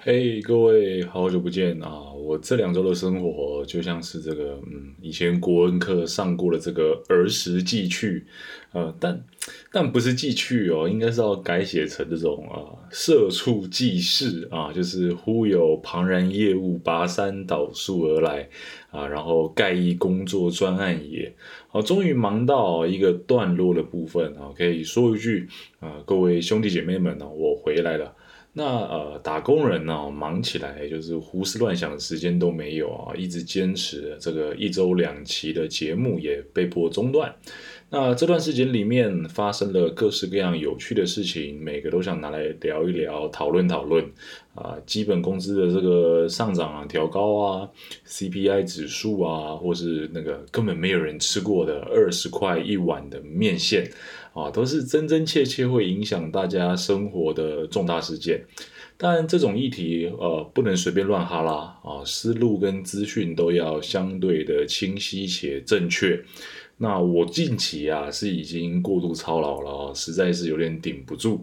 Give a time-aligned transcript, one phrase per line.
[0.00, 2.12] 嘿，各位，好久不见啊！
[2.12, 8.24] 我这两周的生活就像是这个，嗯，以前国文课上过的这个儿时记趣，
[8.72, 9.20] 呃，但
[9.72, 18.48] 但不是记趣哦，应该是要改写成这种啊，社畜记事啊，就是忽有庞然业务拔山倒树而来
[18.92, 21.34] 啊，然后盖一工作专案也，
[21.66, 25.48] 好，终于忙到一个段落的部分啊，可以说一句
[25.80, 28.14] 啊，各位兄弟姐妹们呢，我回来了。
[28.52, 37.32] 那呃，打工人呢，忙起来就是胡思乱想的时间都没有啊，一直坚持这个一周两期的节目也被迫中断。
[37.90, 44.04] 那这段时间里面发生了各式各样有趣的事情，每个都想拿来聊一聊、讨论讨论
[44.54, 44.76] 啊。
[44.84, 47.68] 基本工资的这个上涨啊、调高啊
[48.06, 53.90] ，CPI 指数啊，或是那个根本没有人吃过的二十块一碗的面线
[54.34, 58.44] 啊，都是真真切切会影响大家生活的重大事件。
[58.98, 66.22] 但这种议题呃，不能随便乱哈拉啊，思路跟资讯都要相对的清晰且正确。
[66.80, 71.40] 那我近期啊是已经过度操劳了实在是有点顶不住，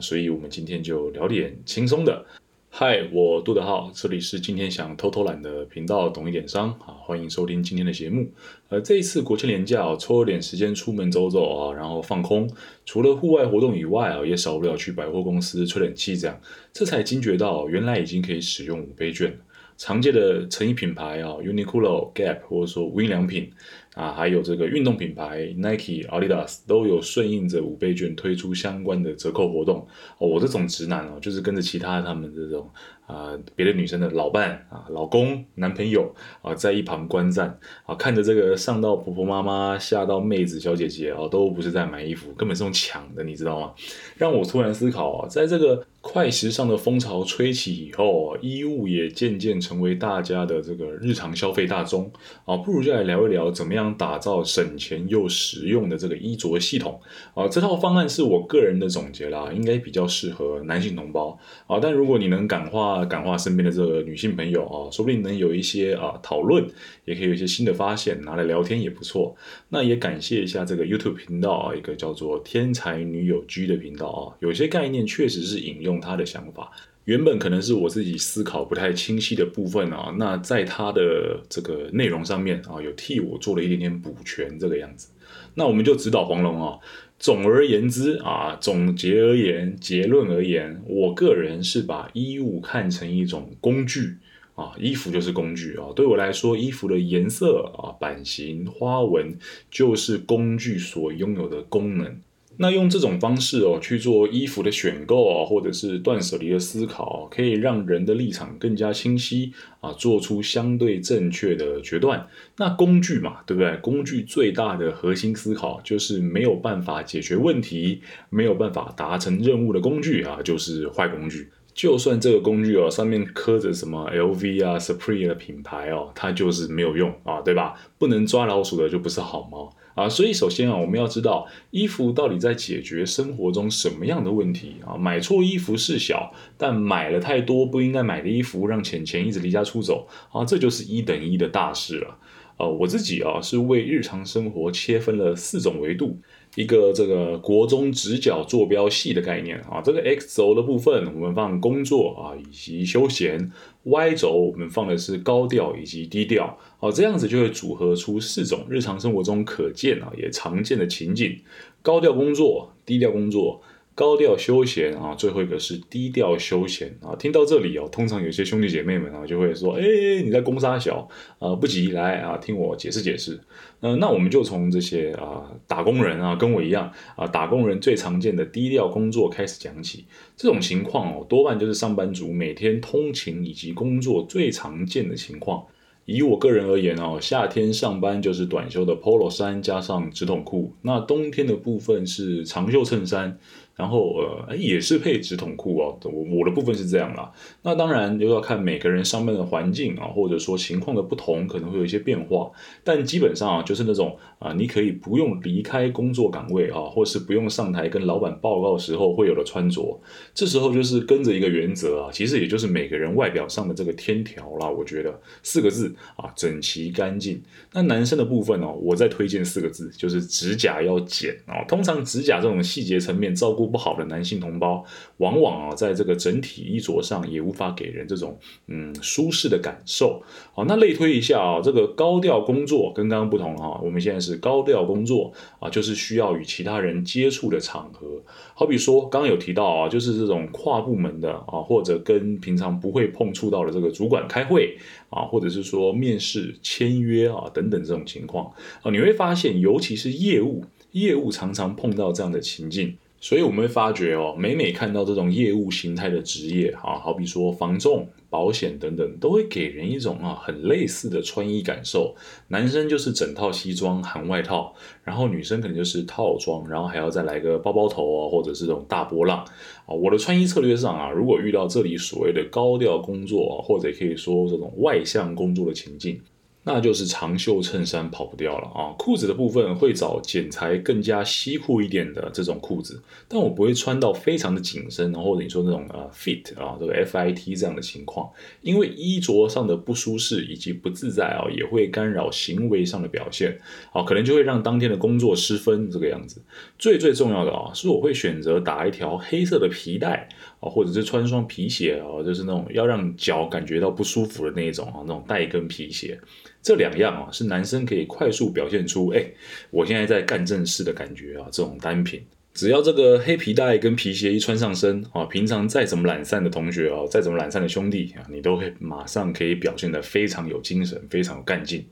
[0.00, 2.24] 所以我们今天就聊点轻松的。
[2.70, 8.28] 嗨，我杜德浩，这里是今天想偷偷懒的频道，懂一点商啊，欢迎收听今天的节目。
[8.68, 12.48] 呃，这一次国庆连假，抽了点时间出门走走啊，然后放空，
[12.84, 16.40] 除了户外活动以外啊，也少不了去百货公司吹冷气这样，
[16.72, 19.36] 这才惊觉到原来已经可以使用五倍券。
[19.78, 23.50] 常见的成衣品牌啊，Uniqlo、Gap 或者说无印良品
[23.96, 29.78] 啊，还有这个运动品牌 Nike、Adidas 都有顺应着五倍券推出相关的折扣活动。
[30.18, 32.68] 哦，我这种直男哦，就是跟着其他他们这种
[33.06, 43.72] 啊，别的女生的老伴啊、老公、男朋友啊，在一旁观战啊，看着这个上到婆婆妈妈，下到妹子小姐姐啊，都不是在买衣服，根本是用抢的，你知道吗？
[44.18, 45.86] 让我突然思考啊，在这个。
[46.08, 52.08] 快时尚的风潮吹起以后，衣物也渐渐成为大家的这个日常消费大宗
[52.44, 57.00] 啊，不如就来聊一聊怎么样打造省钱又实用的这个衣着系统
[57.34, 57.48] 啊。
[57.48, 61.78] 这套方案是我个人的总结啦，应该比较适合男性同胞啊。
[61.82, 66.66] 但如果你能感化感化身边的这个女性朋友啊，说不定能有一些啊讨论，
[67.04, 69.34] 也可以有一些新的发现，拿来聊天也不错。
[69.70, 75.96] 那也感谢一下这个 YouTube 频道啊，一个叫做“天才女友居”的频道啊，有些概念确实是引用。
[75.98, 76.70] 他的想法
[77.06, 85.10] 原本可能是我自己思考不太清晰的部分啊，那在他的这个内容上面啊，有替我做了一点点补全这个样子。
[85.54, 86.78] 那我们就指导黄龙啊。
[87.18, 94.16] 总而言之啊，总结而言，结论而言，我个人是把衣物看成一种工具
[94.54, 95.86] 啊，衣服就是工具啊。
[95.94, 99.38] 对我来说，衣服的颜色啊、版型、花纹
[99.70, 102.20] 就是工具所拥有的功能。
[102.58, 112.26] 那用这种方式哦去做衣服的选购啊，或者是断舍离的思考，可以让人的立场更加清晰啊，做出相对正确的决断。
[112.56, 113.76] 那工具嘛，对不对？
[113.78, 118.00] 工具最大的核心思考就是没有办法解决问题、
[118.30, 121.50] 没有办法达成任务的工具啊，就是坏工具。
[121.74, 127.74] 就算这个工具哦上面刻着什么 LV 啊、Supreme 的品牌哦，它就是没有用啊，对吧？
[127.98, 129.70] 不能抓老鼠的就不是好猫。
[129.96, 134.94] 啊，所以首先啊，我们要知道衣服到底在解决生活中什么样的问题啊？
[134.96, 142.18] 买错衣服是小，但买了太多不应该买的衣服，让钱钱一直离家出走啊，这就是一等一的大事了。
[142.58, 146.20] 呃，我自己啊是为日常生活切分了四种维度。
[146.56, 153.52] 一个这个国中直角坐标系的概念啊，这个 X 轴的部分我们放工作啊以及休闲
[153.84, 161.38] ，Y 轴我们放的是高调以及低调，好，这样子就会组合出四种日常生活中可见啊也常见的情景：
[161.82, 163.62] 高调工作、低调工作。
[163.96, 167.16] 高调休闲啊，最后一个是低调休闲啊。
[167.16, 169.82] 听到这里哦，通常有些兄弟姐妹们啊就会说：“哎，
[170.22, 171.08] 你在攻杀小
[171.38, 171.54] 啊？
[171.54, 173.40] 不急，来啊，听我解释解释。”
[173.80, 180.04] 嗯，那我们就从这些啊打工人啊，跟我一样啊，打工人最常见的低调工作开始讲起。
[180.36, 185.64] 这种情况哦，多半就是上班族每天通勤以及工作最常见的情况。
[186.04, 193.38] 以我个人而言哦，夏天上班就是短袖的 Polo 衫加上直筒裤，那冬天的部分是长袖衬衫。
[193.76, 194.16] 然后
[194.48, 195.98] 呃，也是配直筒裤哦。
[196.04, 197.30] 我我的部分是这样啦。
[197.62, 202.50] 那当然又要看每个人上班的环境啊，或者说情况的不同，可能会有一些变化。
[202.82, 210.00] 但基本上啊，就是那种啊，你可以不用离开工作岗位啊，或是不用上台跟老板报告时候会有的穿着。
[210.32, 214.70] 这时候就是跟着一个原则啊，其实也就是每个人外表上的这个天条啦。
[214.70, 217.42] 我觉得四个字啊，整齐干净。
[217.74, 221.62] 那男生的部分哦，我再推荐四个字，就是指甲要剪啊。
[221.68, 223.65] 通常指甲这种细节层面照顾。
[223.66, 224.84] 不好的男性同胞，
[225.18, 230.22] 往往啊，在这个整体衣着上也无法给人这种嗯舒适的感受。
[230.54, 238.06] 好，那类推一下啊，这个高调工作跟刚刚不同哈，我们现在是高调工作啊，就是需要与其他人接触的场合。
[238.54, 244.76] 好比说，刚刚有提到啊，就是这种跨部门的啊，或者跟平常不会碰触到的这个主管开会
[245.10, 248.46] 啊，或者是说面试、签约啊等等这种情况
[248.82, 252.96] 啊，你会发现，尤其是业务，业务常常碰到这样的情境。
[253.26, 262.14] 所以我们会发觉哦，每每看到这种业务形态的职业啊，好比说房仲、保险等等，都会给人一种啊很类似的穿衣感受。
[262.46, 269.44] 男生就是整套西装含外套，然后女生可能就是套装，然后还要再来个包包头啊，或者是这种大波浪
[269.86, 269.92] 啊。
[269.92, 276.20] 我的穿衣策略上啊，如果遇到这里所谓的高调工作，或者可以说这种外向工作的情境。
[276.68, 278.90] 那就是长袖衬衫跑不掉了啊！
[278.98, 288.28] 裤子的部分会找剪裁更加西裤一点的这种裤子，但我不会穿到非常的紧身，或者你说那种呃 fit 啊，这个 F I T 这样的情况，
[288.62, 293.56] 因为衣着上的不舒适以及不自在啊，也会干扰行为上的表现，
[293.92, 296.42] 啊，可能就会让当天的工作失分这个样子。
[296.76, 300.28] 最最重要的啊，是我会选择打一条黑色的皮带
[300.60, 306.18] 啊，或者是穿双皮鞋啊，就是那种要让脚感觉到不舒服的那一种啊，那种带跟皮鞋。
[306.62, 309.24] 这两样啊，是男生可以快速表现出，哎，
[309.70, 312.24] 我现在在干正事的感觉啊，这种单品。
[312.54, 321.86] 只要这个黑皮带跟皮鞋一穿上身啊，平常再怎么懒散的同学啊，再怎么懒散的兄弟啊，你都会马上可以表现得非常有精神，非常有干劲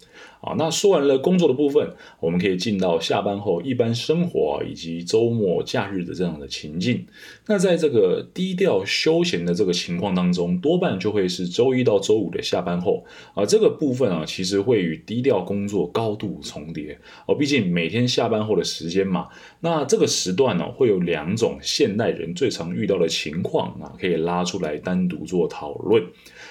[0.45, 0.55] 啊。
[0.59, 7.07] 那说完了工作的部分，我们可以进到下班后一般生活以及周末假日的这样的情境。
[7.47, 13.05] 那在这个低调休闲的这个情况当中，多半就会是周一到周五的下班后
[13.35, 17.35] 啊，这个部分啊，其实会与低调工作高度重叠哦。
[17.35, 19.29] 毕竟每天下班后的时间嘛，
[19.61, 20.65] 那这个时段呢。
[20.75, 26.03] 会有两种现代人最常遇到的情况啊，可以拉出来单独做讨论。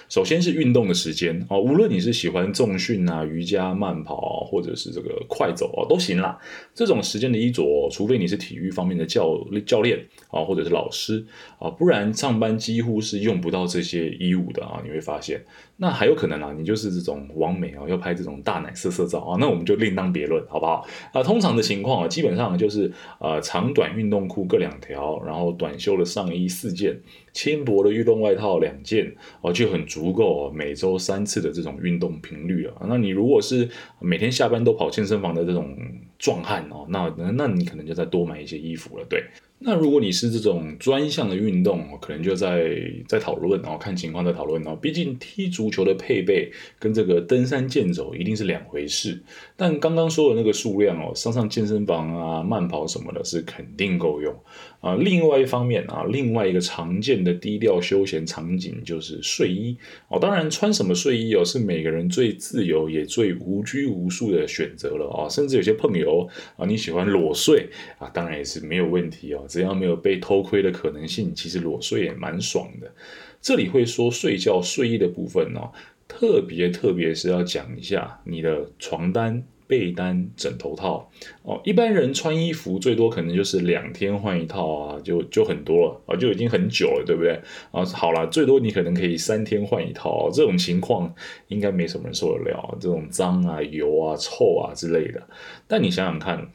[0.07, 6.39] 首先是运动的时间啊，无论你是喜欢重训啊、瑜伽、慢跑，或者是这个快走啊，都行啦。
[6.73, 9.99] 这种时间的衣着，除非你是体育方面的教教练
[10.29, 11.25] 啊，或者是老师
[11.59, 14.81] 啊，不然上班几乎是用不到这些衣物的啊。
[14.85, 15.43] 你会发现，
[15.75, 20.87] 那还有可能啊，你就是这种完美啊，要拍这种大奶色色照啊，那我们就另当别论，好不好？
[21.11, 22.89] 啊，通常的情况啊，基本上就是
[23.19, 27.01] 呃长短运动裤各两条，然后短袖的上衣四件。
[27.33, 32.81] 轻薄的运动外套两件哦，就很足够哦每周三次的这种运动频率了。
[32.87, 33.67] 那你如果是
[33.99, 35.75] 每天下班都跑健身房的这种
[36.17, 39.23] 壮汉哦，那那你可能就再多买一些衣服了，对。
[39.65, 42.77] 那如果你是这种专项的运动，可能就在
[43.07, 44.77] 在讨论，然后看情况再讨论哦。
[44.81, 49.23] 毕竟踢足球的配备跟这个登山健走一定是两回事。
[49.55, 54.35] 但刚刚说的那个数量哦，上上健身房啊、慢跑什么的，是肯定够用
[54.81, 54.95] 啊。
[54.95, 59.77] 另外一方面啊，另外一个常见的低调休闲场景就是睡衣
[60.09, 60.19] 哦。
[60.19, 65.29] 当然，穿什么睡衣哦，是每个人最自由也最无拘无束的选择了啊。
[65.29, 66.27] 甚至有些朋友
[66.57, 69.45] 啊，你喜欢裸睡啊，当然也是没有问题哦。
[69.53, 72.91] 只要没有被偷窥的可能性，其实裸睡也蛮爽的。
[73.39, 75.61] 这里会说睡觉睡衣的部分呢，
[76.07, 81.07] 特别特别是要讲一下你的床单、被单、枕头套
[81.43, 81.61] 哦。
[81.63, 87.39] 一般人穿衣服最多可能就是两天换一套啊，就就很多了啊，就已经很久了，对不对
[87.69, 87.85] 啊？
[87.85, 91.13] 好了，最多你可能可以三天换一套，这种情况
[91.49, 95.21] 应该没什么人受得了，这种脏啊、油啊、臭啊之类的。
[95.67, 96.49] 但你想想看。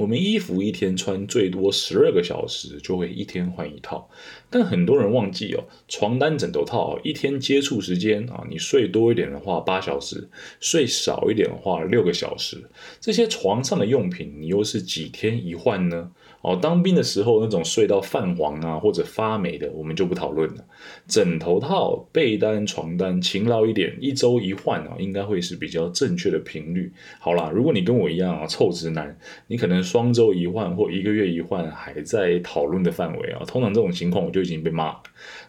[0.00, 4.08] 我们衣服一天穿最多十二个小时，就会一天换一套。
[4.48, 12.70] 但很多人忘记哦，床单、枕头套一天接触时间啊，你睡多一点的话八小时，睡少一点的话六个小时。
[12.98, 16.10] 这些床上的用品，你又是几天一换呢？
[16.42, 20.64] 哦，当兵的时候那种睡到泛黄啊或者发霉的，我们就不讨论了。
[21.06, 26.90] 枕头套、被单、床单，勤劳一点，一周一换啊，应该会是比较正确的频率。
[27.18, 29.14] 好啦，如果你跟我一样啊，臭直男，
[29.48, 33.42] 你可能双周一换或一个月一换还在讨论的范围啊。
[33.46, 35.02] 通常这种情况我就已经被骂了。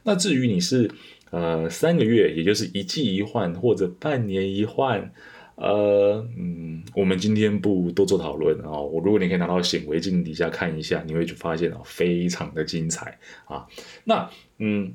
[0.04, 0.92] 那至于你是
[1.30, 5.14] 呃三个月，也就是一季一换或者半年一换。
[5.62, 8.72] 呃，嗯，我们今天不多做讨论啊。
[8.72, 13.16] 我如果你可以拿到显微镜底下看一下，你会去发现啊，非常的精彩
[13.46, 13.68] 啊。
[14.04, 14.28] 那，
[14.58, 14.92] 嗯，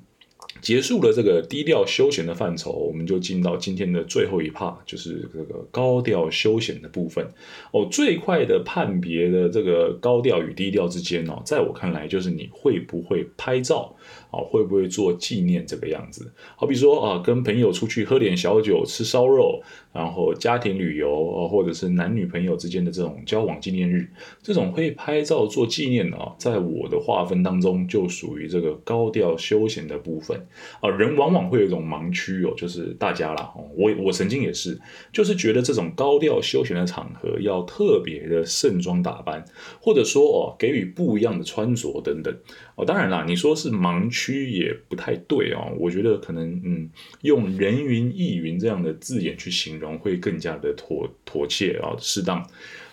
[0.60, 7.26] 结束了这个低调休闲的范畴，我们就进到今天的最后一 part，就是这个高调休闲的部分。
[7.72, 13.94] 哦，最快的判别的这个高调与低调之间哦，在我看来就是你会不会拍照。
[14.30, 16.30] 啊，会不会做纪念这个样子？
[16.56, 24.08] 好比说啊，跟朋友出去喝点小酒、吃烧肉，然后家庭旅游啊，或者是男女朋友之间的这种交往纪念日，
[24.42, 30.45] 这种会拍照做纪念的啊，在我的划分当中就属于这个高调休闲的部分
[30.80, 30.90] 啊。
[30.90, 34.78] 人往往会有一种盲区哦，就是大家啦，我我曾经也是，
[35.12, 39.44] 就是觉得这种高调休闲的场合要特别的盛装打扮，
[39.80, 42.34] 或者说哦，给予不一样的穿着等等。
[42.76, 45.72] 哦，当然啦，你说是盲区也不太对哦。
[45.78, 46.90] 我觉得可能，嗯，
[47.22, 52.46] 用人云亦云这样的字眼去形容会更加的妥妥切啊，适当。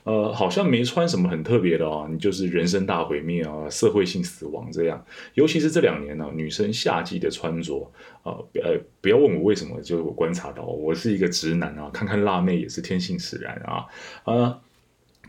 [0.04, 5.06] 呃，好像没穿什么很特别的哦，你就是人生大毁灭啊，社会性死亡这样。
[5.34, 7.92] 尤其是这两年呢，女生夏季的穿着
[8.24, 13.86] 啊，呃，不要问我为什么，就是我观察到，我是一个直男啊，看看辣妹也是天性使然啊，
[14.24, 14.60] 啊。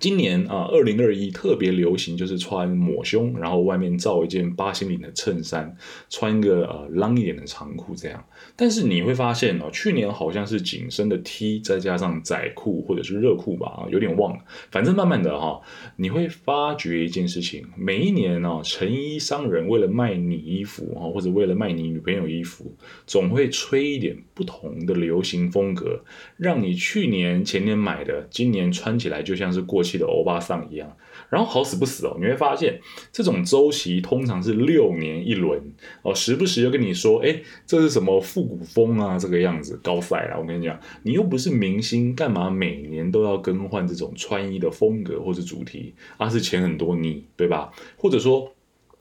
[0.05, 5.75] 今年啊，二零二一特别流行，就是穿抹胸，然后外面罩一件八星领的衬衫，
[6.11, 8.23] 穿一个呃 long 一点的长裤这样。
[8.55, 14.45] 但是你会发现哦，去年好像是紧身的 T 再加上仔裤或者是热裤吧，有点忘了。
[14.71, 15.63] 反正慢慢的哈，
[15.97, 26.05] 你会发觉一件事情，每一年呢，成衣商人为了卖你衣服啊，或者为了卖你女朋友衣服，总会吹一点不同的流行风格，
[26.37, 29.83] 让你去年前年买的，今年穿起来就像是过。
[29.83, 30.97] 期的欧巴桑一样，
[31.29, 32.81] 然后好死不死哦，你会发现
[33.13, 35.61] 这种周期通常是六年一轮
[36.03, 45.95] 哦，时不时又跟你说，哎，这是什么复古风啊，这个样子高赛啊，我跟你讲，你又不是明星，干嘛每年都要更换这种穿衣的风格或者主题？
[46.17, 47.73] 而是钱很多你对吧？
[47.97, 48.53] 或者说，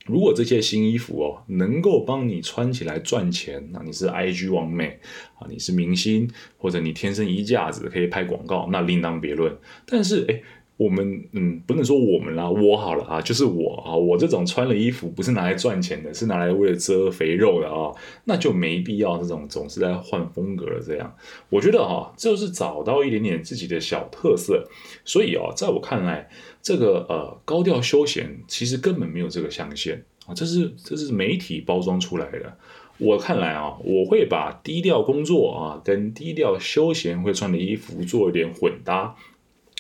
[0.05, 4.99] 如果这些新衣服哦能够帮你穿起来赚钱，那你是 IG 王美
[5.35, 9.55] 啊，你是明星，或者你天生衣架子可以拍广告，那另当别论。
[9.85, 10.41] 但是哎。
[10.75, 17.93] 我们嗯，不能说我们啦，我好了啊，就是我啊，我这种穿了衣服不是拿来赚钱的，是拿来为了遮肥肉的啊，
[18.25, 21.15] 那就没必要这种总是在换风格了这样。
[21.49, 24.67] 我觉得哈，就是找到一点点自己的小特色。
[25.05, 26.27] 所以啊，在我看来，
[26.61, 32.57] 这个呃高调休闲其实根本没有这个象限啊，这是这是媒体包装出来的。
[32.97, 39.15] 我看来啊，我会把低调工作啊跟低调休闲会穿的衣服做一点混搭。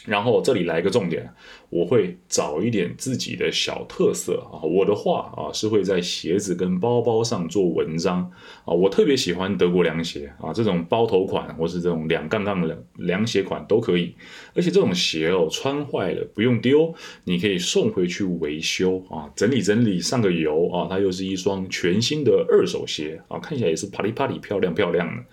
[0.05, 1.29] 然后这里来一个重点。
[1.69, 8.31] 我会找一点自己的小特色啊，我的话啊是会在鞋子跟包包上做文章
[8.63, 14.13] 啊，我特别喜欢德国凉鞋啊，这种包头款或是这种两杠杠的凉鞋款都可以，
[14.53, 16.93] 而且这种鞋哦穿坏了不用丢，
[17.23, 25.23] 你可以送回去维修啊，整理整理上个油啊，它又是一双全新的二手鞋啊，看起来也是啪里啪里漂亮漂亮的。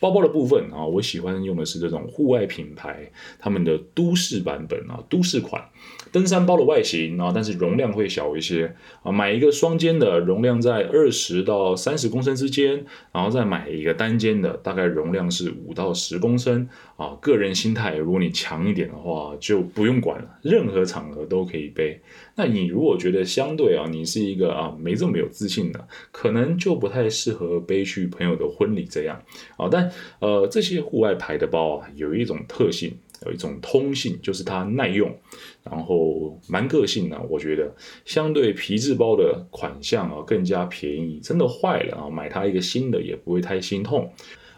[0.00, 5.64] 包包的部分啊，我喜欢用的是这种户外品牌他们的都市版本啊，都市款。
[6.10, 9.12] 登山包的外形啊，但是容量会小一些啊。
[9.12, 17.14] 买一个双肩的，容量在二十到三十公升之间，然后再买一个单肩的，大概容量是五到十公升啊。
[17.20, 22.00] 个人心态，如果你强一点的话，就不用管了，任何场合都可以背。
[22.36, 29.22] 那你如果觉得相对啊，你是一个啊没这么有自信的，可能就不太适合背去朋友的婚礼这样
[29.58, 29.68] 啊。
[29.70, 32.96] 但呃，这些户外牌的包啊，有一种特性。
[33.26, 35.14] 有一种通性，就是它耐用，
[35.62, 37.20] 然后蛮个性的。
[37.28, 44.12] 我觉得相对皮质包的款项啊更加便宜，真的坏了啊，买它一个新的也不会太心痛。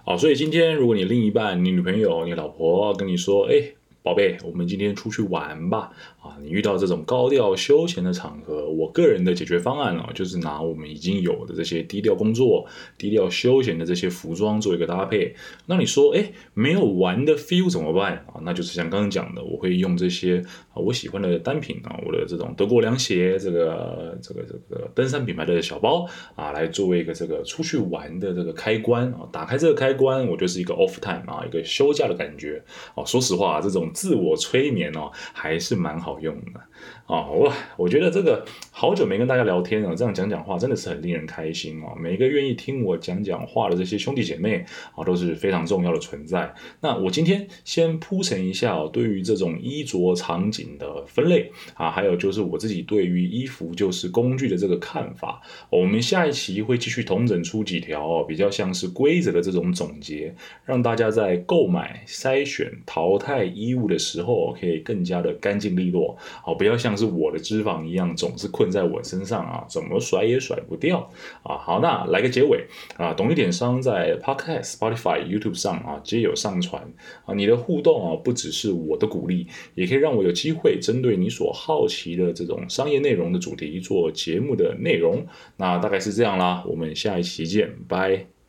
[0.04, 3.74] 啊，所以今天如果你另一半、你女朋友、你老婆跟你说，哎。
[4.02, 5.92] 宝贝，我们今天出去玩吧！
[6.22, 12.66] 啊，你遇到这种高调休闲的场合，我个人的解决方案呢，就是拿我们已经有的这些低调工作、
[12.96, 15.34] 低调休闲的这些服装做一个搭配。
[15.66, 18.40] 那你说，哎，没有玩的 feel 怎么办啊？
[18.42, 20.42] 那就是像刚刚讲的，我会用这些
[20.80, 29.28] 我喜欢的单品啊，我的这种德国凉鞋，这个这个这个登山品牌的小包啊，来作为一个这个出去玩的这个开关啊。
[29.30, 32.62] 打开这个开关，我就是一个 off time 啊，一个休假的感觉
[32.94, 33.04] 哦。
[33.04, 33.88] 说实话，这种。
[33.92, 36.60] 自我催眠哦，还是蛮好用的
[37.06, 37.28] 啊！
[37.28, 41.94] 我我觉得这个好久没跟大家聊天了，这样讲讲话真的是很令人开心哦。
[42.00, 46.54] 每个愿意听我讲讲话的这些兄弟姐妹啊，都是非常重要的存在。
[46.80, 55.40] 那我今天先铺陈一下哦，对于这种衣着场景的分类啊，还有就是我自己对于衣服就是工具的这个看法。
[55.70, 60.34] 我们下一期会继续统整出几条比较像是规则的这种总结，
[60.64, 66.16] 让大家在购买、筛选、淘汰衣物的时候可以更加的干净利落。
[66.42, 71.10] 好，不要像是我的脂肪一样总是困在我身上啊，怎么甩也甩不掉
[71.42, 71.56] 啊。
[71.56, 76.82] 好，那来个结尾啊，懂一点商在 Podcast、Spotify、YouTube 上啊皆有上传
[77.24, 85.24] 啊，你的互动啊不只是我的鼓励，也可以让我有机机会针对你所好奇的这种商业内容的主题做节目的内容。
[85.56, 88.39] 那大概是这样啦，我们下一期见，拜。